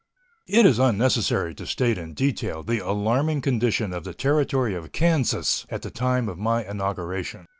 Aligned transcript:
It 0.47 0.65
is 0.65 0.79
unnecessary 0.79 1.53
to 1.53 1.67
state 1.67 1.99
in 1.99 2.15
detail 2.15 2.63
the 2.63 2.79
alarming 2.83 3.41
condition 3.41 3.93
of 3.93 4.03
the 4.03 4.15
Territory 4.15 4.73
of 4.73 4.91
Kansas 4.91 5.67
at 5.69 5.83
the 5.83 5.91
time 5.91 6.27
of 6.27 6.39
my 6.39 6.63
inauguration. 6.67 7.47